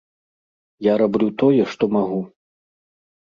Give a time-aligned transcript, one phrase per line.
[0.85, 2.19] Я раблю тое, што магу.